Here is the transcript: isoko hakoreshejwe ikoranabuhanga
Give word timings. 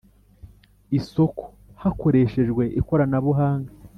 isoko 0.97 1.43
hakoreshejwe 1.81 2.63
ikoranabuhanga 2.79 3.71